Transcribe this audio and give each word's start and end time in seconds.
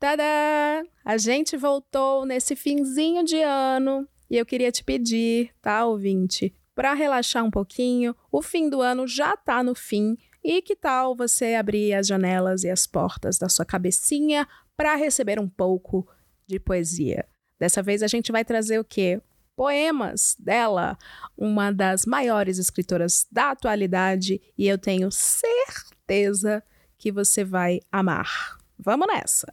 Tadá! 0.00 0.82
A 1.04 1.18
gente 1.18 1.58
voltou 1.58 2.24
nesse 2.24 2.56
finzinho 2.56 3.22
de 3.22 3.42
ano 3.42 4.08
e 4.30 4.38
eu 4.38 4.46
queria 4.46 4.72
te 4.72 4.82
pedir, 4.82 5.50
tá, 5.60 5.84
ouvinte, 5.84 6.54
para 6.74 6.94
relaxar 6.94 7.44
um 7.44 7.50
pouquinho. 7.50 8.16
O 8.32 8.40
fim 8.40 8.70
do 8.70 8.80
ano 8.80 9.06
já 9.06 9.36
tá 9.36 9.62
no 9.62 9.74
fim 9.74 10.16
e 10.42 10.62
que 10.62 10.74
tal 10.74 11.14
você 11.14 11.54
abrir 11.54 11.92
as 11.92 12.06
janelas 12.06 12.64
e 12.64 12.70
as 12.70 12.86
portas 12.86 13.36
da 13.36 13.50
sua 13.50 13.66
cabecinha 13.66 14.48
para 14.74 14.94
receber 14.94 15.38
um 15.38 15.46
pouco 15.46 16.08
de 16.46 16.58
poesia? 16.58 17.28
Dessa 17.58 17.82
vez 17.82 18.02
a 18.02 18.06
gente 18.06 18.32
vai 18.32 18.42
trazer 18.42 18.78
o 18.78 18.84
quê? 18.84 19.20
Poemas 19.54 20.34
dela, 20.38 20.96
uma 21.36 21.70
das 21.70 22.06
maiores 22.06 22.58
escritoras 22.58 23.26
da 23.30 23.50
atualidade, 23.50 24.40
e 24.56 24.66
eu 24.66 24.78
tenho 24.78 25.10
certeza 25.12 26.62
que 26.96 27.12
você 27.12 27.44
vai 27.44 27.80
amar. 27.92 28.59
Vamos 28.82 29.06
nessa! 29.08 29.52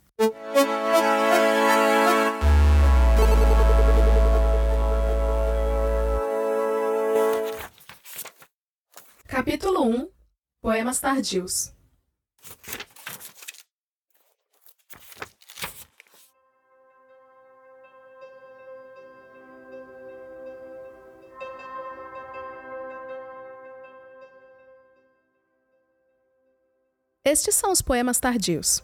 Capítulo 9.27 9.84
1 9.84 10.09
Poemas 10.62 11.00
Tardios 11.02 11.73
Estes 27.25 27.55
são 27.55 27.73
os 27.73 27.81
poemas 27.81 28.22
tardios. 28.22 28.81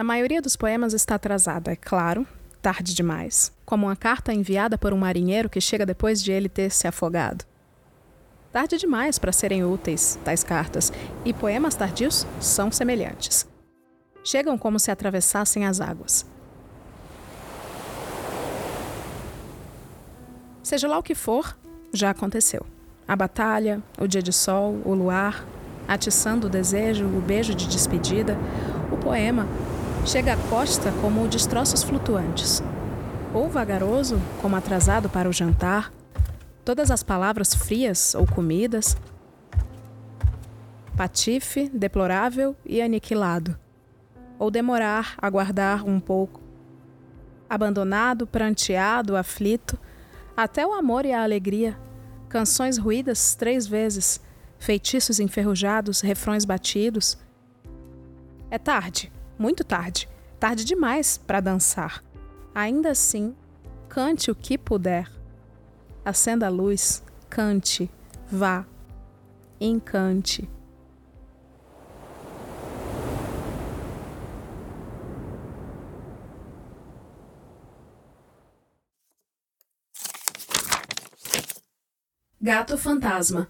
A 0.00 0.02
maioria 0.02 0.40
dos 0.40 0.56
poemas 0.56 0.94
está 0.94 1.16
atrasada, 1.16 1.72
é 1.72 1.76
claro, 1.76 2.26
tarde 2.62 2.94
demais, 2.94 3.52
como 3.66 3.86
uma 3.86 3.94
carta 3.94 4.32
enviada 4.32 4.78
por 4.78 4.94
um 4.94 4.96
marinheiro 4.96 5.50
que 5.50 5.60
chega 5.60 5.84
depois 5.84 6.22
de 6.22 6.32
ele 6.32 6.48
ter 6.48 6.70
se 6.70 6.88
afogado. 6.88 7.44
Tarde 8.50 8.78
demais 8.78 9.18
para 9.18 9.30
serem 9.30 9.62
úteis, 9.62 10.18
tais 10.24 10.42
cartas, 10.42 10.90
e 11.22 11.34
poemas 11.34 11.74
tardios 11.74 12.26
são 12.40 12.72
semelhantes. 12.72 13.46
Chegam 14.24 14.56
como 14.56 14.80
se 14.80 14.90
atravessassem 14.90 15.66
as 15.66 15.82
águas. 15.82 16.24
Seja 20.62 20.88
lá 20.88 20.96
o 20.96 21.02
que 21.02 21.14
for, 21.14 21.54
já 21.92 22.08
aconteceu. 22.08 22.64
A 23.06 23.14
batalha, 23.14 23.82
o 24.00 24.06
dia 24.06 24.22
de 24.22 24.32
sol, 24.32 24.80
o 24.82 24.94
luar, 24.94 25.44
atiçando 25.86 26.46
o 26.46 26.50
desejo, 26.50 27.04
o 27.04 27.20
beijo 27.20 27.54
de 27.54 27.68
despedida, 27.68 28.38
o 28.90 28.96
poema 28.96 29.46
chega 30.06 30.32
à 30.32 30.36
costa 30.48 30.90
como 31.00 31.28
destroços 31.28 31.82
flutuantes, 31.82 32.62
ou 33.34 33.48
vagaroso, 33.48 34.20
como 34.40 34.56
atrasado 34.56 35.08
para 35.08 35.28
o 35.28 35.32
jantar, 35.32 35.92
todas 36.64 36.90
as 36.90 37.02
palavras 37.02 37.54
frias 37.54 38.14
ou 38.14 38.26
comidas, 38.26 38.96
patife, 40.96 41.68
deplorável 41.68 42.56
e 42.64 42.80
aniquilado, 42.80 43.58
ou 44.38 44.50
demorar, 44.50 45.14
aguardar 45.18 45.86
um 45.86 46.00
pouco, 46.00 46.40
abandonado, 47.48 48.26
pranteado, 48.26 49.16
aflito, 49.16 49.78
até 50.36 50.66
o 50.66 50.72
amor 50.72 51.04
e 51.04 51.12
a 51.12 51.22
alegria, 51.22 51.78
canções 52.28 52.78
ruídas 52.78 53.34
três 53.34 53.66
vezes, 53.66 54.20
feitiços 54.58 55.20
enferrujados, 55.20 56.00
refrões 56.00 56.44
batidos. 56.44 57.18
É 58.50 58.58
tarde 58.58 59.12
muito 59.40 59.64
tarde, 59.64 60.06
tarde 60.38 60.66
demais 60.66 61.16
para 61.16 61.40
dançar. 61.40 62.04
Ainda 62.54 62.90
assim, 62.90 63.34
cante 63.88 64.30
o 64.30 64.34
que 64.34 64.58
puder. 64.58 65.10
Acenda 66.04 66.46
a 66.46 66.50
luz, 66.50 67.02
cante, 67.30 67.90
vá, 68.30 68.66
encante. 69.58 70.46
Gato 82.38 82.76
Fantasma 82.76 83.48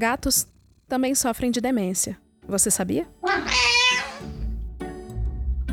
Gatos 0.00 0.48
também 0.88 1.14
sofrem 1.14 1.50
de 1.50 1.60
demência. 1.60 2.16
Você 2.48 2.70
sabia? 2.70 3.06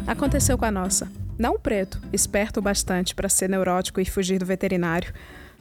Aconteceu 0.06 0.58
com 0.58 0.66
a 0.66 0.72
nossa. 0.72 1.10
Não 1.40 1.54
o 1.54 1.60
preto, 1.60 2.02
esperto 2.12 2.62
bastante 2.62 3.16
para 3.16 3.30
ser 3.30 3.50
neurótico 3.50 4.02
e 4.02 4.06
fugir 4.06 4.38
do 4.38 4.46
veterinário. 4.46 5.14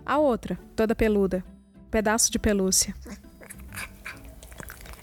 A 0.05 0.19
outra, 0.19 0.59
toda 0.75 0.97
peluda, 0.97 1.45
pedaço 1.93 2.29
de 2.29 2.41
pelúcia. 2.41 2.93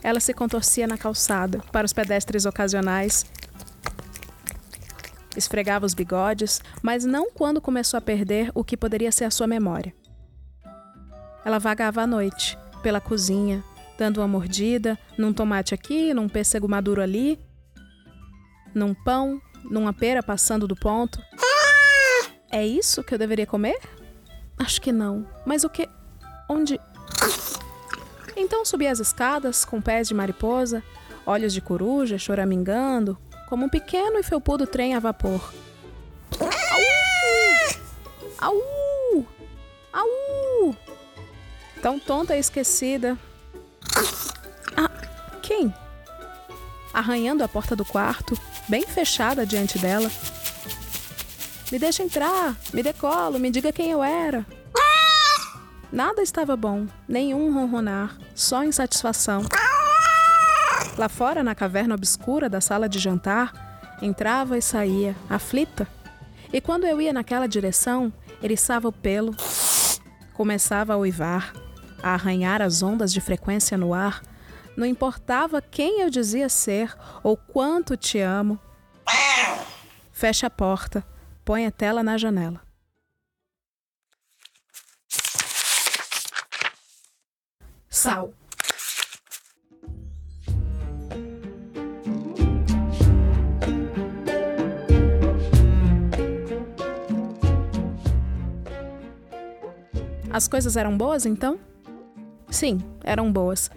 Ela 0.04 0.20
se 0.20 0.34
contorcia 0.34 0.86
na 0.86 0.98
calçada 0.98 1.60
para 1.72 1.86
os 1.86 1.94
pedestres 1.94 2.46
ocasionais, 2.46 3.26
esfregava 5.38 5.86
os 5.86 5.94
bigodes, 5.94 6.62
mas 6.82 7.06
não 7.06 7.32
quando 7.32 7.62
começou 7.62 7.98
a 7.98 8.02
perder 8.02 8.52
o 8.54 8.62
que 8.62 8.76
poderia 8.76 9.10
ser 9.10 9.24
a 9.24 9.32
sua 9.32 9.48
memória. 9.48 9.96
Ela 11.46 11.60
vagava 11.60 12.02
à 12.02 12.08
noite, 12.08 12.58
pela 12.84 13.00
cozinha, 13.00 13.64
dando 13.98 14.18
uma 14.20 14.28
mordida 14.28 15.00
num 15.18 15.34
tomate 15.34 15.74
aqui, 15.74 16.14
num 16.14 16.28
pêssego 16.28 16.68
maduro 16.68 17.02
ali, 17.02 17.40
num 18.76 18.94
pão, 18.94 19.42
numa 19.64 19.94
pera 19.94 20.22
passando 20.22 20.68
do 20.68 20.76
ponto. 20.76 21.20
É 22.52 22.64
isso 22.64 23.04
que 23.04 23.14
eu 23.14 23.18
deveria 23.18 23.48
comer? 23.48 23.80
Acho 24.60 24.82
que 24.82 24.92
não. 24.92 25.26
Mas 25.46 25.64
o 25.64 25.70
que? 25.70 25.90
Onde? 26.50 26.80
Então 28.36 28.66
subi 28.66 28.86
as 28.86 29.00
escadas 29.00 29.64
com 29.64 29.82
pés 29.82 30.10
de 30.10 30.14
mariposa, 30.14 30.84
olhos 31.26 31.54
de 31.54 31.62
coruja 31.62 32.18
choramingando, 32.18 33.18
como 33.48 33.66
um 33.66 33.70
pequeno 33.70 34.20
e 34.20 34.24
felpudo 34.24 34.68
trem 34.68 34.94
a 34.94 35.00
vapor. 35.00 35.54
Au! 38.40 38.52
Au! 38.52 39.26
Au! 39.94 40.33
Tão 41.84 42.00
tonta 42.00 42.34
e 42.34 42.40
esquecida. 42.40 43.18
Ah, 44.78 44.90
quem? 45.42 45.74
Arranhando 46.94 47.44
a 47.44 47.48
porta 47.50 47.76
do 47.76 47.84
quarto, 47.84 48.40
bem 48.70 48.84
fechada 48.88 49.46
diante 49.46 49.78
dela. 49.78 50.10
Me 51.70 51.78
deixa 51.78 52.02
entrar, 52.02 52.56
me 52.74 52.82
decolo, 52.82 53.38
me 53.38 53.52
diga 53.52 53.74
quem 53.74 53.92
eu 53.92 54.02
era. 54.02 54.46
Nada 55.92 56.22
estava 56.22 56.56
bom, 56.56 56.88
nenhum 57.06 57.54
ronronar, 57.54 58.18
só 58.34 58.64
insatisfação. 58.64 59.42
Lá 60.98 61.10
fora, 61.10 61.44
na 61.44 61.54
caverna 61.54 61.96
obscura 61.96 62.48
da 62.48 62.62
sala 62.62 62.88
de 62.88 62.98
jantar, 62.98 63.98
entrava 64.02 64.58
e 64.58 64.62
saía, 64.62 65.18
aflita. 65.30 65.86
E 66.54 66.62
quando 66.62 66.86
eu 66.86 67.02
ia 67.02 67.12
naquela 67.12 67.46
direção, 67.46 68.14
eriçava 68.42 68.88
o 68.88 68.92
pelo, 68.94 69.36
começava 70.34 70.94
a 70.94 70.98
uivar, 70.98 71.54
a 72.04 72.14
arranhar 72.14 72.62
as 72.62 72.84
ondas 72.84 73.14
de 73.14 73.22
frequência 73.22 73.78
no 73.78 73.94
ar, 73.94 74.22
não 74.76 74.86
importava 74.86 75.62
quem 75.62 76.02
eu 76.02 76.10
dizia 76.10 76.50
ser 76.50 76.94
ou 77.24 77.38
quanto 77.38 77.96
te 77.96 78.20
amo. 78.20 78.60
Fecha 80.12 80.48
a 80.48 80.50
porta, 80.50 81.04
põe 81.46 81.66
a 81.66 81.72
tela 81.72 82.04
na 82.04 82.18
janela. 82.18 82.62
Sal. 87.90 88.34
As 100.32 100.48
coisas 100.48 100.76
eram 100.76 100.98
boas 100.98 101.28
então? 101.28 101.60
Sim, 102.54 102.80
eram 103.04 103.32
boas. 103.32 103.72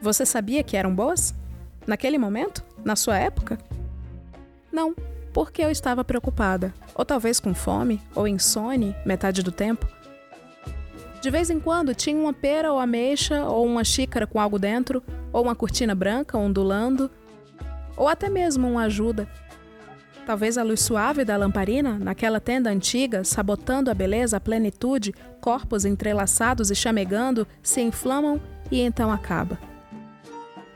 Você 0.00 0.24
sabia 0.24 0.62
que 0.62 0.78
eram 0.78 0.94
boas? 0.94 1.34
Naquele 1.86 2.16
momento? 2.16 2.64
Na 2.82 2.96
sua 2.96 3.18
época? 3.18 3.58
Não, 4.72 4.96
porque 5.30 5.62
eu 5.62 5.70
estava 5.70 6.02
preocupada, 6.02 6.72
ou 6.94 7.04
talvez 7.04 7.38
com 7.38 7.52
fome, 7.52 8.00
ou 8.14 8.26
insônia, 8.26 8.96
metade 9.04 9.42
do 9.42 9.52
tempo. 9.52 9.86
De 11.20 11.30
vez 11.30 11.50
em 11.50 11.60
quando 11.60 11.94
tinha 11.94 12.16
uma 12.18 12.32
pera 12.32 12.72
ou 12.72 12.78
ameixa, 12.78 13.44
ou 13.44 13.66
uma 13.66 13.84
xícara 13.84 14.26
com 14.26 14.40
algo 14.40 14.58
dentro, 14.58 15.02
ou 15.30 15.42
uma 15.42 15.54
cortina 15.54 15.94
branca 15.94 16.38
ondulando, 16.38 17.10
ou 17.94 18.08
até 18.08 18.30
mesmo 18.30 18.66
uma 18.66 18.84
ajuda. 18.84 19.28
Talvez 20.28 20.58
a 20.58 20.62
luz 20.62 20.82
suave 20.82 21.24
da 21.24 21.38
lamparina, 21.38 21.98
naquela 21.98 22.38
tenda 22.38 22.68
antiga, 22.68 23.24
sabotando 23.24 23.90
a 23.90 23.94
beleza, 23.94 24.36
a 24.36 24.40
plenitude, 24.40 25.14
corpos 25.40 25.86
entrelaçados 25.86 26.70
e 26.70 26.74
chamegando, 26.74 27.46
se 27.62 27.80
inflamam 27.80 28.38
e 28.70 28.78
então 28.78 29.10
acaba. 29.10 29.58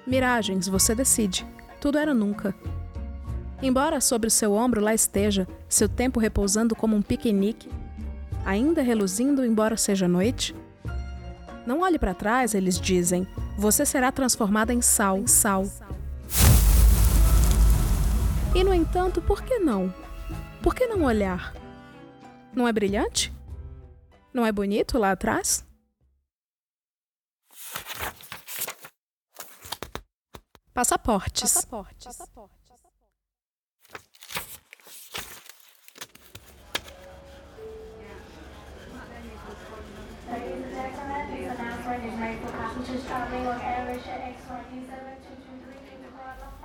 Miragens, 0.07 0.67
você 0.67 0.95
decide. 0.95 1.47
Tudo 1.83 1.99
era 1.99 2.15
nunca. 2.15 2.55
Embora 3.61 4.01
sobre 4.01 4.29
o 4.29 4.31
seu 4.31 4.55
ombro 4.55 4.81
lá 4.81 4.95
esteja, 4.95 5.47
seu 5.69 5.87
tempo 5.87 6.19
repousando 6.19 6.75
como 6.75 6.97
um 6.97 7.03
piquenique, 7.03 7.69
ainda 8.47 8.81
reluzindo, 8.81 9.45
embora 9.45 9.77
seja 9.77 10.09
noite? 10.09 10.57
Não 11.67 11.81
olhe 11.81 11.99
para 11.99 12.15
trás, 12.15 12.55
eles 12.55 12.81
dizem. 12.81 13.29
Você 13.59 13.85
será 13.85 14.11
transformada 14.11 14.73
em 14.73 14.81
sal, 14.81 15.27
sal. 15.27 15.67
E 18.55 18.63
no 18.63 18.75
entanto, 18.75 19.23
por 19.23 19.43
que 19.43 19.59
não? 19.59 19.93
Por 20.63 20.75
que 20.75 20.87
não 20.87 21.05
olhar? 21.05 21.55
Não 22.55 22.69
é 22.69 22.73
brilhante? 22.73 23.33
Não 24.33 24.45
é 24.45 24.53
bonito 24.53 24.99
lá 24.99 25.13
atrás? 25.13 25.67
Passaportes. 30.75 31.43
Passaportes. 31.43 32.05
Passaportes. 32.05 32.63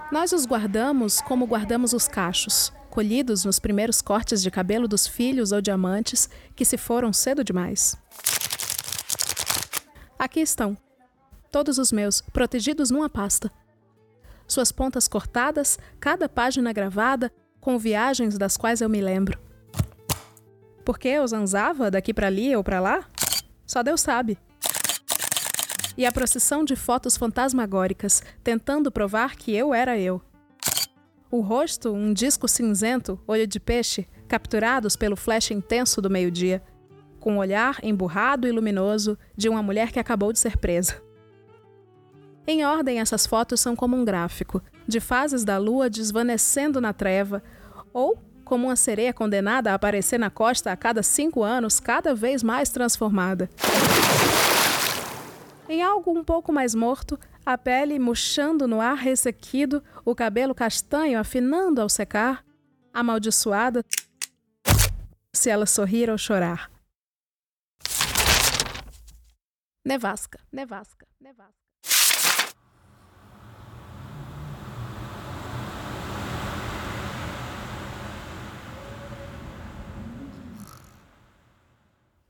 Nós 0.10 0.32
os 0.32 0.46
guardamos 0.46 1.20
como 1.20 1.46
guardamos 1.46 1.92
os 1.92 2.08
cachos, 2.08 2.72
colhidos 2.90 3.44
nos 3.44 3.60
primeiros 3.60 4.02
cortes 4.02 4.42
de 4.42 4.50
cabelo 4.50 4.88
dos 4.88 5.06
filhos 5.06 5.52
ou 5.52 5.60
diamantes 5.62 6.30
que 6.56 6.64
se 6.64 6.78
foram 6.78 7.12
cedo 7.12 7.44
demais. 7.44 7.98
Aqui 10.18 10.40
estão, 10.40 10.78
todos 11.52 11.78
os 11.78 11.92
meus, 11.92 12.22
protegidos 12.22 12.90
numa 12.90 13.10
pasta. 13.10 13.52
Suas 14.48 14.72
pontas 14.72 15.10
cortadas, 15.10 15.78
cada 16.00 16.30
página 16.30 16.72
gravada, 16.72 17.30
com 17.60 17.78
viagens 17.78 18.38
das 18.38 18.56
quais 18.56 18.80
eu 18.80 18.88
me 18.88 19.02
lembro. 19.02 19.38
Por 20.86 20.98
que 20.98 21.10
eu 21.10 21.28
zanzava 21.28 21.92
daqui 21.92 22.14
para 22.14 22.28
ali 22.28 22.56
ou 22.56 22.64
para 22.64 22.80
lá? 22.80 23.06
Só 23.66 23.84
Deus 23.84 24.00
sabe 24.00 24.40
e 25.98 26.06
a 26.06 26.12
procissão 26.12 26.64
de 26.64 26.76
fotos 26.76 27.18
fantasmagóricas, 27.18 28.22
tentando 28.44 28.92
provar 28.92 29.36
que 29.36 29.54
eu 29.56 29.74
era 29.74 29.98
eu. 29.98 30.22
O 31.30 31.42
rosto, 31.42 31.92
um 31.92 32.14
disco 32.14 32.48
cinzento, 32.48 33.20
olho 33.28 33.48
de 33.48 33.60
peixe, 33.60 34.08
capturados 34.28 34.96
pelo 34.96 35.16
flash 35.16 35.52
intenso 35.52 36.02
do 36.02 36.10
meio-dia, 36.10 36.64
com 37.20 37.36
o 37.36 37.40
olhar 37.40 37.80
emburrado 37.84 38.48
e 38.48 38.52
luminoso 38.52 39.18
de 39.36 39.50
uma 39.50 39.62
mulher 39.64 39.92
que 39.92 40.00
acabou 40.00 40.32
de 40.32 40.40
ser 40.40 40.58
presa. 40.58 41.02
Em 42.46 42.66
ordem, 42.66 43.02
essas 43.02 43.26
fotos 43.26 43.60
são 43.60 43.76
como 43.76 43.98
um 43.98 44.06
gráfico, 44.06 44.62
de 44.88 45.02
fases 45.02 45.44
da 45.44 45.58
lua 45.58 45.90
desvanecendo 45.90 46.80
na 46.80 46.94
treva, 46.94 47.44
ou 47.92 48.18
como 48.46 48.68
uma 48.68 48.78
sereia 48.78 49.12
condenada 49.12 49.72
a 49.72 49.74
aparecer 49.74 50.18
na 50.18 50.30
costa 50.30 50.72
a 50.72 50.78
cada 50.78 51.04
cinco 51.04 51.44
anos, 51.44 51.82
cada 51.82 52.16
vez 52.16 52.42
mais 52.42 52.70
transformada. 52.70 53.50
Em 55.70 55.84
algo 55.84 56.18
um 56.18 56.24
pouco 56.24 56.54
mais 56.54 56.74
morto, 56.74 57.20
a 57.46 57.58
pele 57.58 58.00
murchando 58.00 58.70
no 58.70 58.80
ar 58.80 58.96
ressequido, 58.96 59.84
o 60.06 60.16
cabelo 60.16 60.56
castanho 60.56 61.20
afinando 61.20 61.82
ao 61.82 61.90
secar, 61.90 62.46
amaldiçoada, 62.94 63.84
se 65.34 65.50
ela 65.50 65.66
sorrir 65.66 66.10
ou 66.10 66.18
chorar. 66.18 66.72
Nevasca, 69.86 70.40
nevasca, 70.52 71.06
nevasca. 71.20 71.54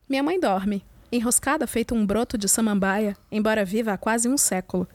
Minha 0.09 0.23
mãe 0.23 0.39
dorme 0.39 0.83
enroscada 1.11 1.65
feito 1.65 1.95
um 1.95 2.05
broto 2.05 2.37
de 2.37 2.47
samambaia, 2.47 3.15
embora 3.31 3.63
viva 3.65 3.93
há 3.93 3.97
quase 3.97 4.27
um 4.27 4.37
século. 4.37 4.87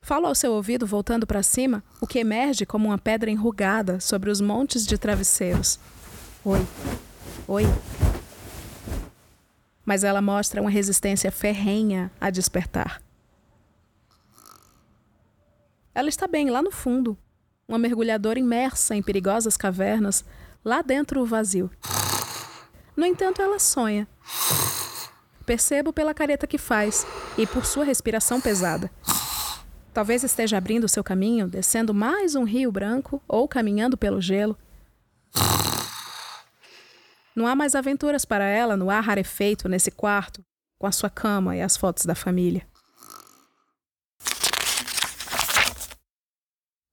Falo 0.00 0.26
ao 0.26 0.34
seu 0.34 0.52
ouvido 0.52 0.86
voltando 0.86 1.26
para 1.26 1.42
cima 1.42 1.82
o 2.00 2.06
que 2.06 2.20
emerge 2.20 2.64
como 2.64 2.88
uma 2.88 2.98
pedra 2.98 3.28
enrugada 3.28 3.98
sobre 3.98 4.30
os 4.30 4.40
montes 4.40 4.86
de 4.86 4.96
travesseiros. 4.96 5.80
Oi. 6.44 6.64
Oi. 7.48 7.64
Mas 9.84 10.04
ela 10.04 10.22
mostra 10.22 10.60
uma 10.60 10.70
resistência 10.70 11.32
ferrenha 11.32 12.10
a 12.20 12.30
despertar. 12.30 13.02
Ela 15.92 16.08
está 16.08 16.28
bem 16.28 16.50
lá 16.50 16.62
no 16.62 16.70
fundo, 16.70 17.18
uma 17.66 17.78
mergulhadora 17.78 18.38
imersa 18.38 18.94
em 18.94 19.02
perigosas 19.02 19.56
cavernas, 19.56 20.24
lá 20.64 20.82
dentro 20.82 21.20
o 21.20 21.26
vazio. 21.26 21.68
No 22.96 23.04
entanto, 23.04 23.42
ela 23.42 23.58
sonha. 23.58 24.08
Percebo 25.44 25.92
pela 25.92 26.14
careta 26.14 26.46
que 26.46 26.58
faz 26.58 27.06
e 27.36 27.46
por 27.46 27.64
sua 27.64 27.84
respiração 27.84 28.40
pesada. 28.40 28.90
Talvez 29.92 30.24
esteja 30.24 30.58
abrindo 30.58 30.88
seu 30.88 31.04
caminho, 31.04 31.46
descendo 31.46 31.94
mais 31.94 32.34
um 32.34 32.44
rio 32.44 32.72
branco 32.72 33.22
ou 33.28 33.46
caminhando 33.46 33.96
pelo 33.96 34.20
gelo. 34.20 34.58
Não 37.34 37.46
há 37.46 37.54
mais 37.54 37.74
aventuras 37.74 38.24
para 38.24 38.44
ela 38.44 38.76
no 38.76 38.90
ar 38.90 39.02
rarefeito 39.02 39.68
nesse 39.68 39.90
quarto, 39.90 40.44
com 40.78 40.86
a 40.86 40.92
sua 40.92 41.10
cama 41.10 41.54
e 41.54 41.62
as 41.62 41.76
fotos 41.76 42.06
da 42.06 42.14
família. 42.14 42.66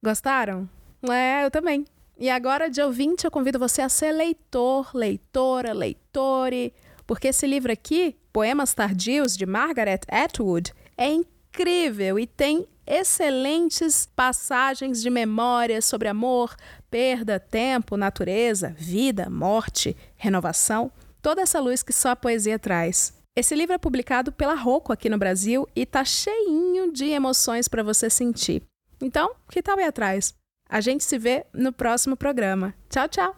Gostaram? 0.03 0.69
É, 1.09 1.45
eu 1.45 1.51
também. 1.51 1.85
E 2.17 2.29
agora, 2.29 2.69
de 2.69 2.81
ouvinte, 2.81 3.25
eu 3.25 3.31
convido 3.31 3.57
você 3.57 3.81
a 3.81 3.89
ser 3.89 4.11
leitor, 4.11 4.91
leitora, 4.93 5.73
leitore, 5.73 6.73
porque 7.05 7.29
esse 7.29 7.45
livro 7.47 7.71
aqui, 7.71 8.15
Poemas 8.31 8.73
Tardios, 8.73 9.35
de 9.35 9.45
Margaret 9.45 10.01
Atwood, 10.07 10.73
é 10.97 11.07
incrível 11.07 12.19
e 12.19 12.27
tem 12.27 12.67
excelentes 12.85 14.05
passagens 14.15 15.01
de 15.01 15.09
memórias 15.09 15.85
sobre 15.85 16.07
amor, 16.07 16.55
perda, 16.89 17.39
tempo, 17.39 17.97
natureza, 17.97 18.75
vida, 18.77 19.29
morte, 19.29 19.95
renovação, 20.15 20.91
toda 21.21 21.41
essa 21.41 21.59
luz 21.59 21.81
que 21.81 21.93
só 21.93 22.09
a 22.09 22.15
poesia 22.15 22.59
traz. 22.59 23.13
Esse 23.35 23.55
livro 23.55 23.73
é 23.73 23.79
publicado 23.79 24.31
pela 24.31 24.53
Rocco 24.53 24.93
aqui 24.93 25.09
no 25.09 25.17
Brasil 25.17 25.67
e 25.75 25.85
tá 25.85 26.05
cheinho 26.05 26.91
de 26.91 27.05
emoções 27.05 27.67
para 27.67 27.81
você 27.81 28.09
sentir. 28.09 28.61
Então, 29.01 29.31
que 29.49 29.63
tal 29.63 29.79
ir 29.79 29.85
atrás? 29.85 30.35
A 30.73 30.81
gente 30.81 31.03
se 31.03 31.19
vê 31.19 31.45
no 31.53 31.71
próximo 31.71 32.17
programa. 32.17 32.73
Tchau, 32.89 33.07
tchau! 33.07 33.35